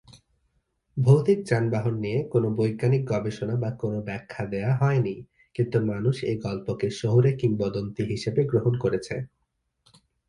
ভৌতিক 0.97 1.39
যানবাহন 1.45 1.95
নিয়ে 1.99 2.19
কোন 2.29 2.43
বৈজ্ঞানিক 2.55 3.03
গবেষণা 3.05 3.55
বা 3.55 3.69
কোন 3.71 3.93
ব্যখ্যা 4.01 4.43
দেওয়া 4.45 4.73
হয়নি 4.75 5.15
কিন্তু 5.55 5.77
মানুষ 5.85 6.15
এই 6.23 6.37
গল্পকে 6.37 6.87
শহুরে 6.91 7.31
কিংবদন্তী 7.33 8.03
হিসেবে 8.05 8.41
গ্রহণ 8.43 8.73
করেছে। 8.79 9.15